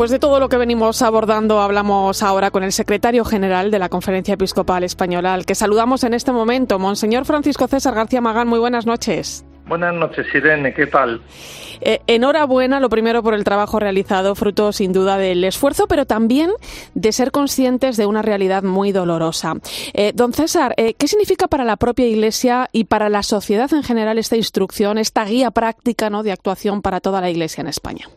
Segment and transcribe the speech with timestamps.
[0.00, 3.90] Pues de todo lo que venimos abordando hablamos ahora con el secretario general de la
[3.90, 8.48] Conferencia Episcopal Española, al que saludamos en este momento, Monseñor Francisco César García Magán.
[8.48, 9.44] Muy buenas noches.
[9.66, 11.20] Buenas noches, Irene, ¿qué tal?
[11.82, 16.50] Eh, enhorabuena, lo primero, por el trabajo realizado, fruto sin duda del esfuerzo, pero también
[16.94, 19.56] de ser conscientes de una realidad muy dolorosa.
[19.92, 23.82] Eh, don César, eh, ¿qué significa para la propia Iglesia y para la sociedad en
[23.82, 26.22] general esta instrucción, esta guía práctica ¿no?
[26.22, 28.08] de actuación para toda la Iglesia en España?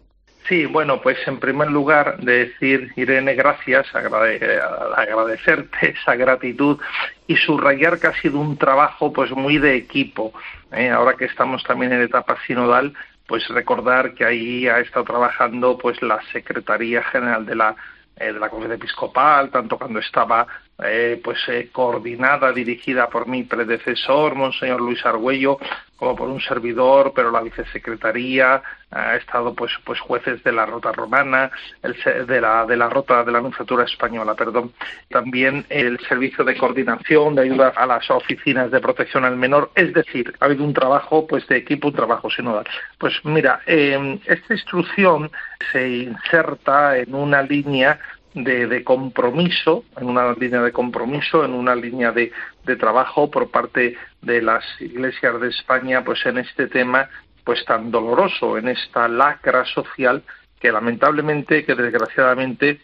[0.47, 6.79] Sí, bueno, pues en primer lugar decir, Irene, gracias, agradecerte esa gratitud
[7.27, 10.33] y subrayar que ha sido un trabajo pues muy de equipo.
[10.71, 10.89] ¿eh?
[10.89, 12.93] Ahora que estamos también en etapa sinodal,
[13.25, 17.75] pues recordar que ahí ha estado trabajando pues la Secretaría General de la
[18.15, 20.45] eh, de la Conferencia Episcopal, tanto cuando estaba
[20.85, 25.57] eh, pues eh, coordinada, dirigida por mi predecesor, Monseñor Luis Argüello,
[26.03, 30.91] como por un servidor, pero la vicesecretaría ha estado pues pues jueces de la Rota
[30.91, 31.49] Romana,
[31.81, 31.95] el,
[32.27, 34.73] de la de la Rota de la Anunciatura Española, perdón,
[35.09, 39.93] también el servicio de coordinación, de ayuda a las oficinas de protección al menor, es
[39.93, 42.65] decir, ha habido un trabajo pues de equipo, un trabajo sinodal.
[42.97, 45.31] Pues mira, esta instrucción
[45.71, 47.97] se inserta en una línea
[48.33, 52.31] de, compromiso, en una línea de compromiso, en una línea de,
[52.65, 57.09] de, trabajo por parte de las iglesias de España, pues en este tema,
[57.43, 60.23] pues tan doloroso, en esta lacra social
[60.59, 62.79] que lamentablemente, que desgraciadamente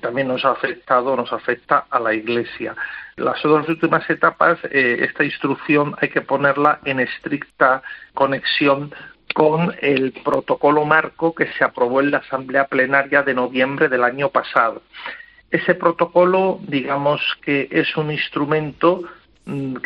[0.00, 2.76] también nos ha afectado, nos afecta a la Iglesia.
[3.16, 7.82] Las dos últimas etapas, eh, esta instrucción hay que ponerla en estricta
[8.14, 8.92] conexión
[9.34, 14.28] con el protocolo marco que se aprobó en la Asamblea Plenaria de noviembre del año
[14.30, 14.82] pasado.
[15.50, 19.02] Ese protocolo, digamos que es un instrumento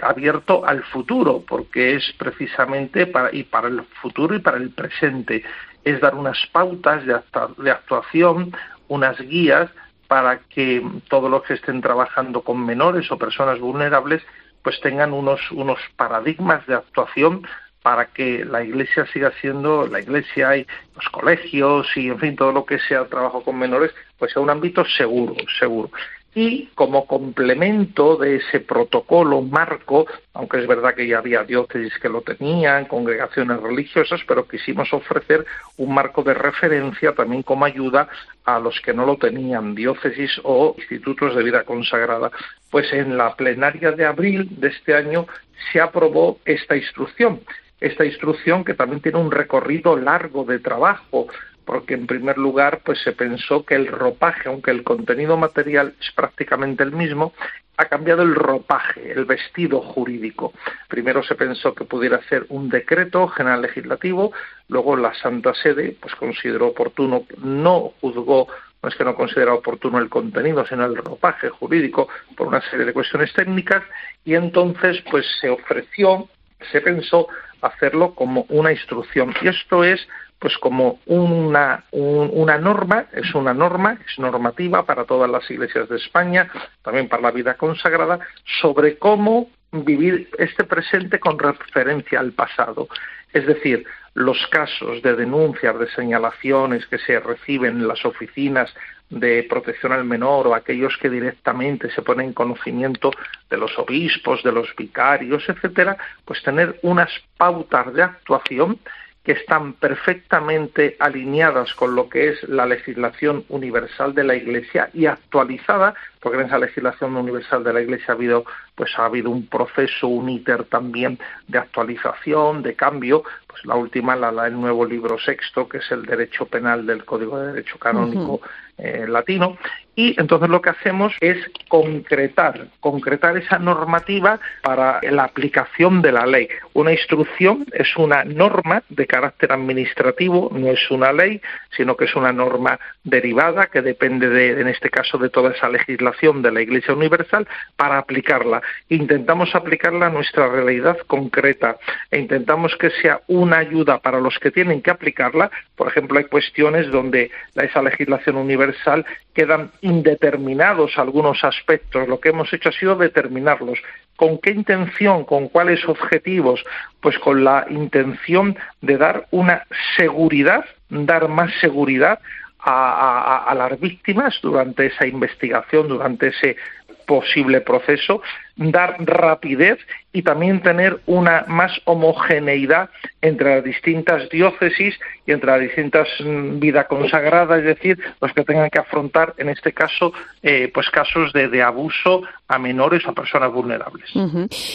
[0.02, 5.42] abierto al futuro, porque es precisamente para, y para el futuro y para el presente.
[5.84, 7.19] Es dar unas pautas de,
[7.58, 8.54] de actuación,
[8.88, 9.70] unas guías
[10.06, 14.22] para que todos los que estén trabajando con menores o personas vulnerables
[14.62, 17.47] pues tengan unos, unos paradigmas de actuación
[17.82, 22.50] para que la iglesia siga siendo la iglesia y los colegios y en fin todo
[22.50, 25.91] lo que sea trabajo con menores pues sea un ámbito seguro seguro
[26.34, 32.09] y como complemento de ese protocolo marco, aunque es verdad que ya había diócesis que
[32.09, 35.47] lo tenían, congregaciones religiosas, pero quisimos ofrecer
[35.77, 38.09] un marco de referencia también como ayuda
[38.45, 42.31] a los que no lo tenían, diócesis o institutos de vida consagrada.
[42.71, 45.27] Pues en la plenaria de abril de este año
[45.72, 47.41] se aprobó esta instrucción
[47.81, 51.27] esta instrucción que también tiene un recorrido largo de trabajo
[51.64, 56.10] porque en primer lugar pues se pensó que el ropaje, aunque el contenido material es
[56.12, 57.32] prácticamente el mismo,
[57.76, 60.53] ha cambiado el ropaje, el vestido jurídico.
[60.88, 64.32] Primero se pensó que pudiera ser un decreto general legislativo,
[64.69, 68.48] luego la Santa Sede pues consideró oportuno, no juzgó
[68.84, 72.84] no es que no considera oportuno el contenido, sino el ropaje jurídico por una serie
[72.84, 73.82] de cuestiones técnicas
[74.26, 76.28] y entonces pues se ofreció,
[76.70, 77.28] se pensó
[77.62, 79.34] hacerlo como una instrucción.
[79.41, 80.06] Y esto es
[80.44, 85.97] pues como una, una norma, es una norma, es normativa para todas las iglesias de
[85.97, 86.50] España,
[86.82, 88.19] también para la vida consagrada,
[88.60, 92.88] sobre cómo vivir este presente con referencia al pasado.
[93.33, 98.71] Es decir, los casos de denuncias, de señalaciones que se reciben en las oficinas
[99.09, 103.12] de protección al menor o aquellos que directamente se ponen en conocimiento
[103.49, 105.97] de los obispos, de los vicarios, etcétera,
[106.27, 108.78] pues tener unas pautas de actuación
[109.24, 115.06] que están perfectamente alineadas con lo que es la legislación universal de la Iglesia y
[115.06, 119.46] actualizada, porque en esa legislación universal de la Iglesia ha habido, pues ha habido un
[119.46, 125.18] proceso, un íter también de actualización, de cambio, pues la última, la, el nuevo libro
[125.18, 128.41] sexto, que es el derecho penal del Código de Derecho Canónico
[128.78, 129.59] eh, latino,
[129.97, 131.36] y entonces lo que hacemos es
[131.68, 136.48] concretar, concretar esa normativa para la aplicación de la ley.
[136.72, 141.41] Una instrucción es una norma de carácter administrativo, no es una ley,
[141.77, 145.68] sino que es una norma derivada que depende de, en este caso, de toda esa
[145.68, 147.47] legislación de la Iglesia Universal
[147.77, 148.63] para aplicarla.
[148.89, 151.77] Intentamos aplicarla a nuestra realidad concreta
[152.11, 155.51] e intentamos que sea una ayuda para los que tienen que aplicarla.
[155.77, 162.09] Por ejemplo, hay cuestiones donde esa legislación universal quedan indeterminados algunos aspectos.
[162.09, 163.78] Lo que hemos hecho ha sido determinarlos.
[164.16, 165.25] ¿Con qué intención?
[165.25, 166.65] ¿Con cuáles objetivos?
[167.01, 169.66] Pues con la intención de dar una
[169.97, 172.21] seguridad, dar más seguridad
[172.65, 176.57] a, las víctimas durante esa investigación, durante ese
[177.06, 178.22] posible proceso,
[178.56, 179.78] dar rapidez
[180.12, 182.89] y también tener una más homogeneidad
[183.21, 184.95] entre las distintas diócesis
[185.27, 189.48] y entre las distintas mm, vida consagrada, es decir, los que tengan que afrontar, en
[189.48, 190.12] este caso,
[190.42, 194.10] eh, pues casos de, abuso a menores o a personas vulnerables.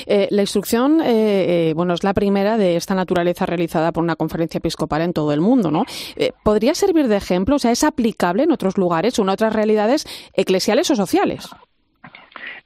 [0.08, 4.58] Eh, la instrucción, eh, bueno, es la primera de esta naturaleza realizada por una conferencia
[4.58, 5.86] episcopal en todo el mundo, ¿no?
[6.44, 7.56] ¿Podría servir de ejemplo?
[7.56, 11.50] O sea, ¿es aplicable en otros lugares o en otras realidades eclesiales o sociales?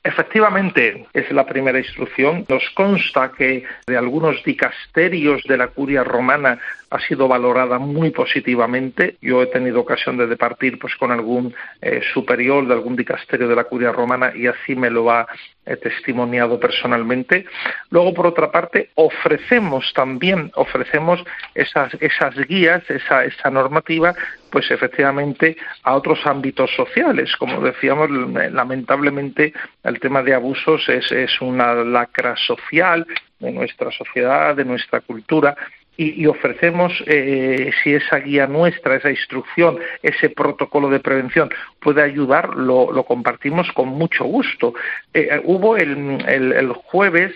[0.05, 2.45] Efectivamente, es la primera instrucción.
[2.49, 6.59] Nos consta que de algunos dicasterios de la curia romana
[6.93, 9.17] ha sido valorada muy positivamente.
[9.19, 11.51] Yo he tenido ocasión de departir pues, con algún
[11.81, 15.25] eh, superior de algún dicasterio de la curia romana y así me lo ha
[15.65, 17.45] eh, testimoniado personalmente.
[17.89, 21.23] Luego, por otra parte, ofrecemos también, ofrecemos
[21.55, 24.13] esas, esas guías, esa, esa normativa,
[24.51, 27.35] pues efectivamente a otros ámbitos sociales.
[27.37, 29.51] Como decíamos, lamentablemente
[29.83, 33.07] el tema de abusos es, es una lacra social
[33.39, 35.55] de nuestra sociedad, de nuestra cultura,
[35.95, 41.49] y, ofrecemos, eh, si esa guía nuestra, esa instrucción, ese protocolo de prevención
[41.79, 44.73] puede ayudar, lo, lo compartimos con mucho gusto.
[45.13, 47.33] Eh, eh, hubo el, el, jueves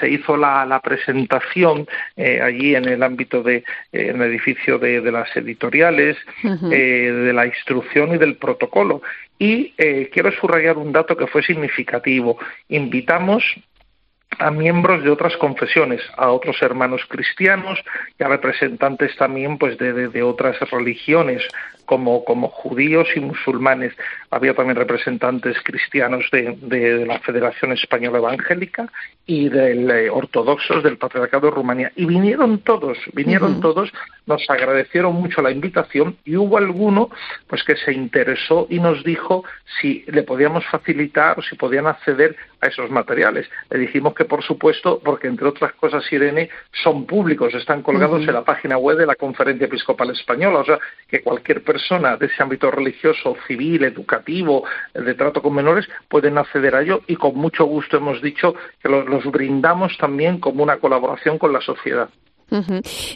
[0.00, 3.62] se hizo la, la presentación allí en el ámbito de
[3.92, 9.02] en el edificio de, de las editoriales de la instrucción y del protocolo.
[9.38, 9.72] Y
[10.12, 12.38] quiero subrayar un dato que fue significativo.
[12.70, 13.44] Invitamos
[14.38, 17.78] a miembros de otras confesiones, a otros hermanos cristianos
[18.18, 21.42] y a representantes también pues de, de, de otras religiones
[21.86, 23.94] como, como judíos y musulmanes.
[24.30, 28.92] Había también representantes cristianos de, de la Federación Española Evangélica
[29.24, 31.92] y del eh, ortodoxos del Patriarcado de Rumanía.
[31.96, 33.92] Y vinieron todos, vinieron todos,
[34.26, 37.08] nos agradecieron mucho la invitación y hubo alguno
[37.46, 39.44] pues que se interesó y nos dijo
[39.80, 43.48] si le podíamos facilitar o si podían acceder a esos materiales.
[43.70, 46.48] Le dijimos que por supuesto, porque entre otras cosas, Irene,
[46.82, 50.78] son públicos, están colgados en la página web de la Conferencia Episcopal Española, o sea,
[51.08, 54.64] que cualquier persona de ese ámbito religioso, civil, educativo,
[54.94, 58.88] de trato con menores, pueden acceder a ello y con mucho gusto hemos dicho que
[58.88, 62.08] los, brindamos también como una colaboración con la sociedad.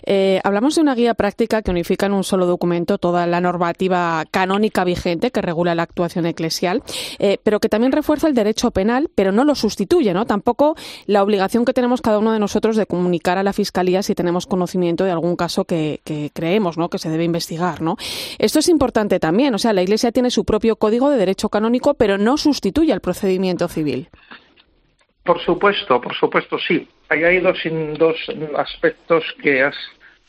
[0.04, 4.24] Eh, hablamos de una guía práctica que unifica en un solo documento toda la normativa
[4.30, 6.82] canónica vigente que regula la actuación eclesial,
[7.18, 10.26] eh, pero que también refuerza el derecho penal, pero no lo sustituye, ¿no?
[10.26, 14.14] Tampoco la obligación que tenemos cada uno de nosotros de comunicar a la Fiscalía si
[14.14, 16.00] tenemos conocimiento de algún caso que,
[16.34, 16.88] creemos, ¿no?
[16.88, 17.96] Que se debe investigar, ¿no?
[18.38, 21.94] Esto es importante también, o sea, la Iglesia tiene su propio código de derecho canónico,
[21.94, 24.08] pero no sustituye al procedimiento civil.
[25.30, 26.88] Por supuesto, por supuesto, sí.
[27.08, 27.56] hay dos,
[27.96, 28.16] dos
[28.56, 29.76] aspectos que has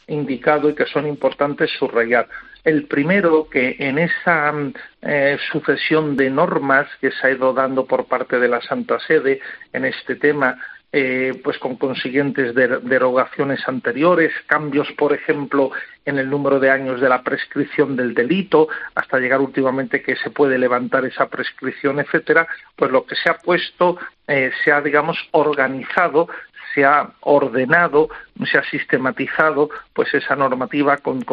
[0.06, 2.27] indicado y que son importantes subrayar.
[2.63, 4.53] El primero, que en esa
[5.01, 9.39] eh, sucesión de normas que se ha ido dando por parte de la Santa Sede
[9.74, 10.59] en este tema,
[10.94, 15.71] eh, pues con consiguientes derogaciones anteriores, cambios, por ejemplo,
[16.04, 20.31] en el número de años de la prescripción del delito, hasta llegar últimamente que se
[20.31, 22.45] puede levantar esa prescripción, etcétera,
[22.75, 23.97] pues lo que se ha puesto,
[24.31, 26.28] eh, se ha, digamos, organizado
[26.74, 28.10] se ha ordenado,
[28.45, 31.24] se ha sistematizado pues esa normativa con,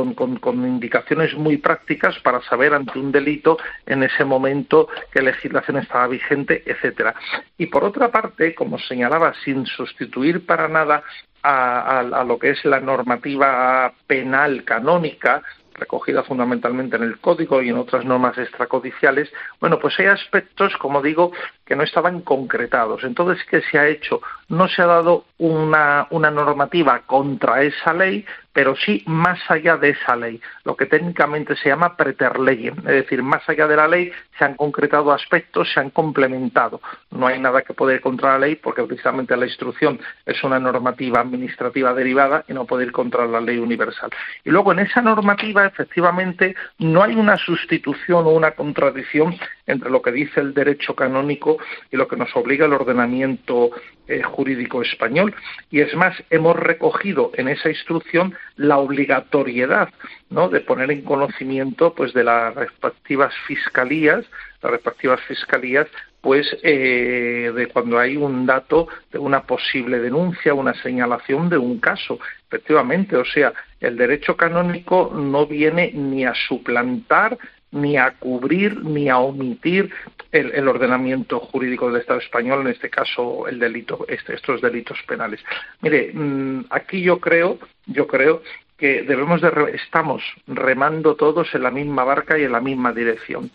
[0.67, 6.63] indicaciones muy prácticas para saber ante un delito en ese momento qué legislación estaba vigente,
[6.67, 7.15] etcétera.
[7.57, 11.03] Y por otra parte, como señalaba, sin sustituir para nada
[11.43, 15.43] a, lo que es la normativa penal canónica,
[15.79, 21.01] recogida fundamentalmente en el código y en otras normas extracodiciales, bueno, pues hay aspectos, como
[21.01, 21.33] digo,
[21.69, 23.05] que no estaban concretados.
[23.05, 24.23] Entonces, ¿qué se ha hecho?
[24.49, 29.91] No se ha dado una, una normativa contra esa ley, pero sí más allá de
[29.91, 34.11] esa ley, lo que técnicamente se llama preterley, es decir, más allá de la ley
[34.39, 36.81] se han concretado aspectos, se han complementado.
[37.11, 40.59] No hay nada que pueda ir contra la ley porque precisamente la instrucción es una
[40.59, 44.11] normativa administrativa derivada y no puede ir contra la ley universal.
[44.43, 50.01] Y luego en esa normativa efectivamente no hay una sustitución o una contradicción entre lo
[50.01, 51.58] que dice el derecho canónico
[51.91, 53.71] y lo que nos obliga el ordenamiento
[54.07, 55.35] eh, jurídico español.
[55.71, 59.89] Y es más, hemos recogido en esa instrucción la obligatoriedad
[60.31, 60.49] ¿no?
[60.49, 64.25] de poner en conocimiento pues, de las respectivas fiscalías,
[64.63, 65.87] las respectivas fiscalías
[66.21, 71.79] pues eh, de cuando hay un dato de una posible denuncia, una señalación de un
[71.79, 72.19] caso.
[72.49, 77.39] Efectivamente, o sea, el derecho canónico no viene ni a suplantar
[77.71, 79.91] ni a cubrir ni a omitir
[80.33, 85.41] el, ordenamiento jurídico del Estado español, en este caso el delito, este, estos delitos penales.
[85.81, 88.43] Mire, mm, aquí yo creo, yo creo
[88.77, 93.51] que debemos de estamos remando todos en la misma barca y en la misma dirección.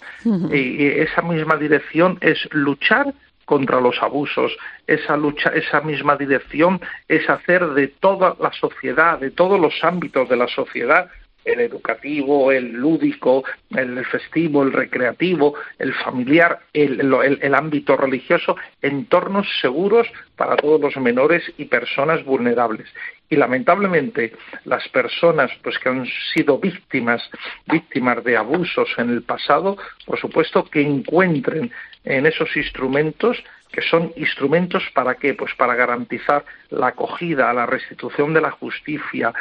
[0.51, 3.13] y, esa misma dirección es luchar
[3.46, 4.55] contra los abusos.
[4.86, 10.27] Esa lucha, esa misma dirección es hacer de toda la sociedad, de todos los ámbitos
[10.27, 11.10] de la sociedad,
[11.46, 13.44] el educativo, el lúdico,
[13.76, 21.44] el festivo, el recreativo, el familiar, el, ámbito religioso, entornos seguros para todos los menores
[21.58, 22.88] y personas vulnerables.
[23.30, 24.34] Y lamentablemente
[24.66, 27.30] las personas pues que han sido víctimas,
[27.66, 31.72] víctimas de abusos en el pasado, por supuesto que encuentren
[32.04, 35.34] en esos instrumentos que son instrumentos para qué?
[35.34, 39.34] Pues para garantizar la acogida, la restitución de la justicia,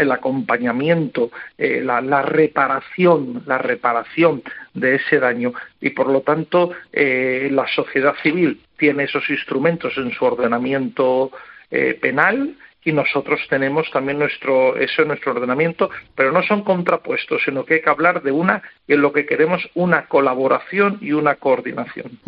[0.00, 4.42] el acompañamiento, eh, la, reparación, la reparación
[4.74, 5.52] de ese daño.
[5.80, 11.30] Y por lo tanto eh, la sociedad civil tiene esos instrumentos en su ordenamiento
[11.70, 17.42] eh, penal y nosotros tenemos también nuestro eso en nuestro ordenamiento, pero no son contrapuestos,
[17.44, 21.36] sino que hay que hablar de una en lo que queremos una colaboración y una
[21.36, 22.18] coordinación.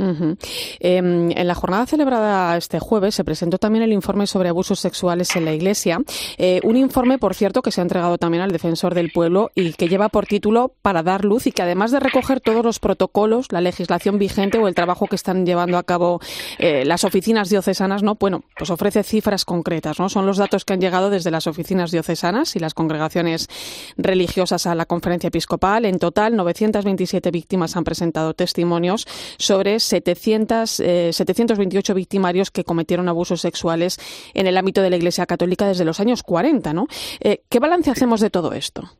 [0.80, 5.34] Em, en la jornada celebrada este jueves se presentó también el informe sobre abusos sexuales
[5.36, 5.98] en la Iglesia,
[6.38, 9.72] eh, un informe, por cierto, que se ha entregado también al defensor del pueblo y
[9.72, 13.50] que lleva por título para dar luz y que además de recoger todos los protocolos,
[13.52, 16.20] la legislación vigente o el trabajo que están llevando a cabo
[16.58, 20.72] eh, las oficinas diocesanas, no, bueno, pues ofrece cifras concretas, no, son los datos que
[20.72, 23.48] han llegado desde las oficinas diocesanas y las congregaciones
[23.96, 25.84] religiosas a la conferencia episcopal.
[25.84, 29.06] En total, 927 víctimas han presentado testimonios
[29.38, 33.98] sobre 700, 728 eh, victimarios que cometieron abusos sexuales
[34.34, 36.72] en el ámbito de la Iglesia Católica desde los años 40.
[36.72, 36.88] ¿no?
[37.20, 38.90] Eh, ¿Qué balance hacemos de todo esto?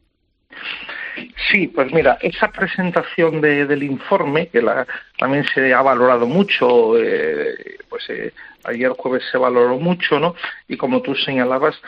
[1.50, 4.86] Sí, pues mira, esa presentación del informe, que la,
[5.18, 8.32] también se ha valorado mucho, eh, pues eh,
[8.64, 10.34] ayer jueves se valoró mucho, ¿no?
[10.68, 11.80] Y como tú señalabas,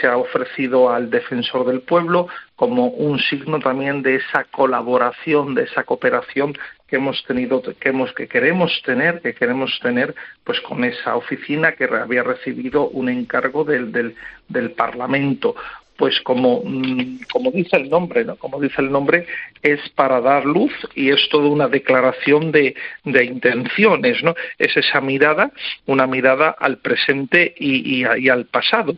[0.00, 5.64] se ha ofrecido al defensor del pueblo como un signo también de esa colaboración, de
[5.64, 10.14] esa cooperación que hemos tenido, que hemos, que queremos tener, que queremos tener,
[10.44, 14.14] pues con esa oficina que había recibido un encargo del, del,
[14.48, 15.54] del Parlamento
[16.00, 18.36] pues como, mm, como dice el nombre, ¿no?
[18.36, 19.26] Como dice el nombre,
[19.62, 24.34] es para dar luz y es toda una declaración de, intenciones, ¿no?
[24.58, 25.50] Es esa mirada,
[25.84, 28.96] una mirada al presente y, y, al pasado.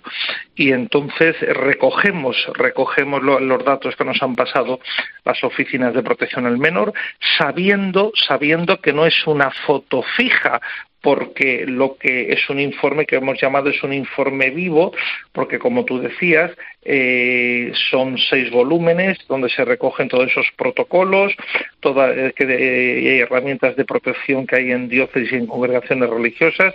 [0.54, 4.78] Y entonces recogemos, recogemos los datos que nos han pasado
[5.24, 6.92] las oficinas de protección al menor,
[7.36, 10.60] sabiendo, sabiendo que no es una foto fija,
[11.02, 14.92] porque lo que es un informe que hemos llamado es un informe vivo,
[15.32, 16.52] porque como tú decías,
[16.84, 21.34] eh, son seis volúmenes donde se recogen todos esos protocolos,
[21.80, 26.72] todas eh, eh, herramientas de protección que hay en diócesis y en congregaciones religiosas,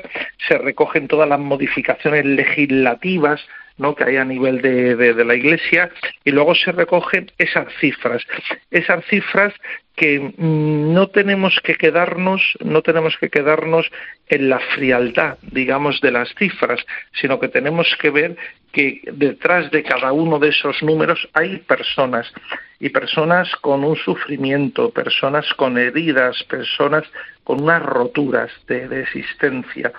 [0.48, 3.41] se recogen todas las modificaciones legislativas
[3.77, 3.96] ¿no?
[3.96, 5.89] que hay a nivel de, de, la Iglesia
[6.24, 8.24] y luego se recogen esas cifras,
[8.72, 9.53] esas cifras
[9.96, 13.89] que mm, no tenemos que quedarnos, no tenemos que quedarnos
[14.29, 16.79] en la frialdad, digamos, de las cifras,
[17.19, 18.38] sino que tenemos que ver
[18.72, 22.31] que detrás de cada uno de esos números hay personas
[22.79, 27.03] y personas con un sufrimiento, personas con heridas, personas
[27.43, 29.91] con unas roturas de, de existencia.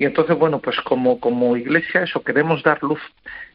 [0.00, 3.02] Y entonces, bueno, pues como, como iglesia eso queremos dar luz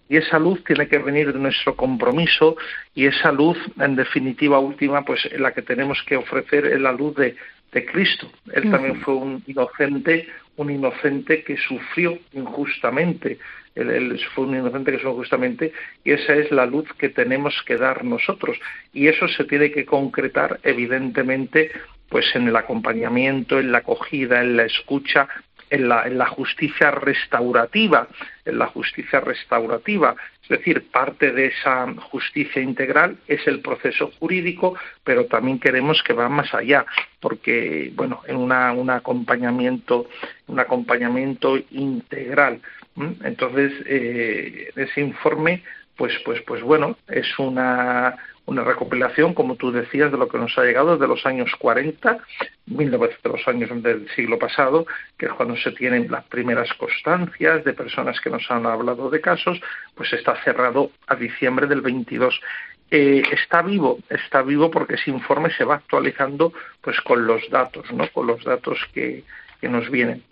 [0.07, 2.55] y esa luz tiene que venir de nuestro compromiso
[2.93, 7.15] y esa luz, en definitiva última, pues la que tenemos que ofrecer es la luz
[7.15, 7.35] de,
[7.71, 8.31] de Cristo.
[8.53, 13.39] Él también fue un inocente, un inocente que sufrió injustamente.
[13.73, 15.73] Él, él, fue un inocente que sufrió injustamente
[16.03, 18.55] y esa es la luz que tenemos que dar nosotros.
[18.93, 21.71] Y eso se tiene que concretar, evidentemente,
[22.07, 25.27] pues en el acompañamiento, en la acogida, en la escucha,
[25.69, 28.07] en la, en la justicia restaurativa,
[28.45, 34.77] en la justicia restaurativa, es decir, parte de esa justicia integral es el proceso jurídico,
[35.03, 36.86] pero también queremos que va más allá,
[37.19, 40.07] porque bueno, en una, un acompañamiento,
[40.48, 42.62] un acompañamiento integral.
[43.24, 45.63] Entonces, eh, ese informe,
[45.98, 50.57] pues, pues, pues bueno, es una una recopilación, como tú decías, de lo que nos
[50.57, 52.19] ha llegado desde los años 40,
[52.65, 54.85] de los años del siglo pasado,
[55.17, 59.21] que es cuando se tienen las primeras constancias de personas que nos han hablado de
[59.21, 59.59] casos,
[59.95, 62.39] pues está cerrado a diciembre del 22.
[62.91, 67.91] Eh, está vivo, está vivo porque ese informe se va actualizando pues con los datos,
[67.91, 68.07] ¿no?
[68.09, 69.23] Con los datos que,
[69.59, 70.24] que nos vienen.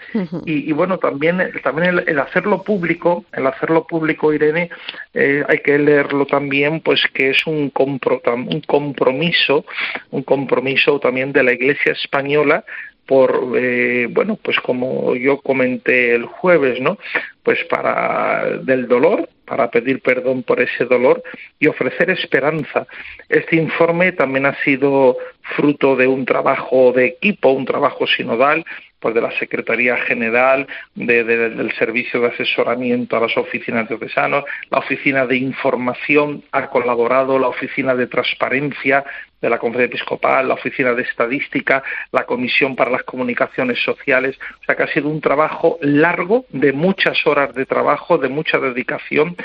[0.46, 4.70] y, bueno, también, también el, hacerlo público, el hacerlo público, Irene,
[5.14, 9.66] eh, hay que leerlo también, pues que es un, un compromiso,
[10.12, 12.64] un compromiso también de la Iglesia española
[13.06, 16.98] por eh, bueno pues como yo comenté el jueves no
[17.44, 21.22] pues para del dolor para pedir perdón por ese dolor
[21.60, 22.88] y ofrecer esperanza.
[23.30, 25.16] Este informe también ha sido
[25.56, 28.66] fruto de un trabajo de equipo, un trabajo sinodal,
[29.00, 34.80] pues de la Secretaría General, del Servicio de Asesoramiento a las oficinas de diocesanos, la
[34.80, 39.04] Oficina de Información ha colaborado, la Oficina de Transparencia
[39.42, 41.84] de la Conferencia Episcopal, la Oficina de Estadística,
[42.14, 44.40] la Comisión para las Comunicaciones Sociales.
[44.62, 48.58] O sea que ha sido un trabajo largo, de muchas horas de trabajo, de mucha
[48.58, 49.36] dedicación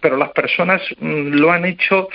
[0.00, 2.08] pero las personas mm, lo han hecho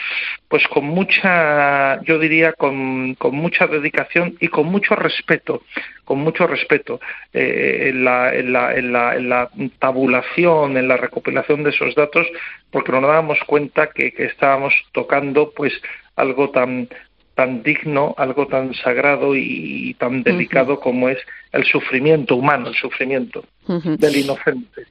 [0.47, 5.63] pues con mucha, yo diría, con, con mucha dedicación y con mucho respeto,
[6.05, 6.99] con mucho respeto.
[7.33, 11.95] Eh, en, la, en, la, en, la, en, la, tabulación, en la recopilación de esos
[11.95, 12.27] datos,
[12.69, 15.73] porque nos dábamos cuenta que, que estábamos tocando pues
[16.15, 16.87] algo tan
[17.35, 21.17] tan digno, algo tan sagrado y tan delicado como es
[21.51, 24.85] el sufrimiento humano, el sufrimiento del inocente.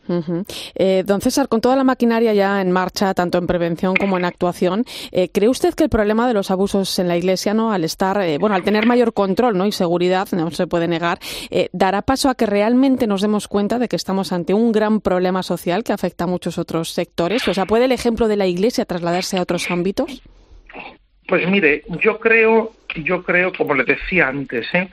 [0.75, 4.25] eh, don César, con toda la maquinaria ya en marcha, tanto en prevención como en
[4.25, 7.85] actuación, eh, ¿cree usted que el problema de los abusos en la Iglesia, no, al
[7.85, 11.19] estar, eh, bueno, al tener mayor control, no, y seguridad, no se puede negar,
[11.51, 15.01] eh, dará paso a que realmente nos demos cuenta de que estamos ante un gran
[15.01, 17.47] problema social que afecta a muchos otros sectores?
[17.49, 20.23] O sea, ¿puede el ejemplo de la Iglesia trasladarse a otros ámbitos?
[21.31, 24.89] Pues mire, yo creo, yo creo, como le decía antes, ¿eh?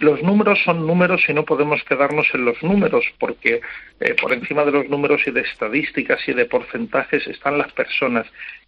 [0.00, 3.60] Los números son números y no podemos quedarnos en los números, porque
[4.00, 8.26] eh, por encima de los números y de estadísticas y de porcentajes están las personas.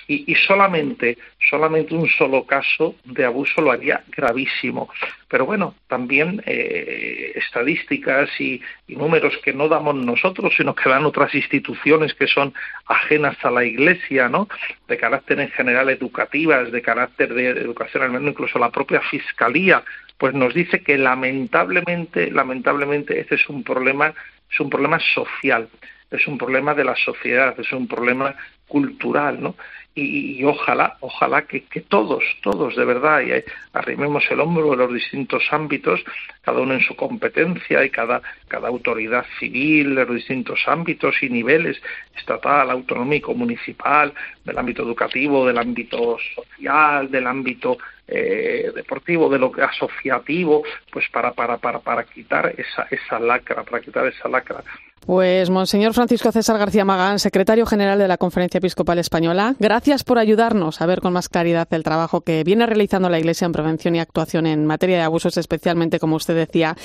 [0.09, 1.19] Y, solamente,
[1.49, 4.91] solamente un solo caso de abuso lo haría gravísimo.
[5.29, 11.33] Pero bueno, también eh, estadísticas y, números que no damos nosotros, sino que dan otras
[11.33, 12.53] instituciones que son
[12.87, 14.49] ajenas a la Iglesia, ¿no?
[14.89, 19.85] De carácter en general educativas, de carácter de educación, al menos incluso la propia Fiscalía
[20.21, 24.13] pues nos dice que lamentablemente, lamentablemente este es un problema,
[24.53, 25.67] es un problema social,
[26.11, 28.37] es un problema de la sociedad, es un problema
[28.69, 29.57] cultural, ¿no?
[29.95, 33.33] Y, ojalá, ojalá que, todos, todos de verdad, y
[33.73, 36.05] arrimemos el hombro en los distintos ámbitos,
[36.43, 41.29] cada uno en su competencia y cada, cada autoridad civil en los distintos ámbitos y
[41.29, 41.83] niveles,
[42.17, 44.13] estatal, autonómico, municipal,
[44.45, 47.79] del ámbito educativo, del ámbito social, del ámbito
[48.11, 53.81] eh, deportivo, de lo asociativo, pues para, para, para, para quitar esa, esa lacra, para
[53.81, 54.63] quitar esa lacra.
[55.07, 60.19] Pues Monseñor Francisco César García Magán, secretario general de la Conferencia Episcopal Española, gracias por
[60.19, 63.97] ayudarnos a ver con más claridad el trabajo que viene realizando la Iglesia en prevención
[63.97, 66.77] y actuación en materia de abusos, especialmente, como usted decía,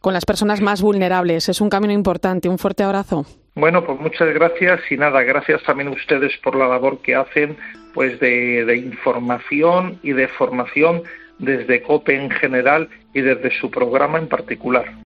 [0.00, 1.48] con las personas más vulnerables.
[1.48, 2.48] Es un camino importante.
[2.48, 3.26] Un fuerte abrazo.
[3.56, 7.56] Bueno, pues muchas gracias y nada, gracias también a ustedes por la labor que hacen
[7.92, 11.02] pues de, de información y de formación
[11.38, 14.92] desde COPE en general y desde su programa en particular.